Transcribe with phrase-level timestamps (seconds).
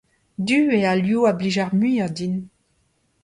[0.47, 2.35] Du eo al liv a blij ar muiañ din.